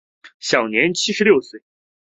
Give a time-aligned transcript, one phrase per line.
[0.39, 1.61] 享年七十六岁。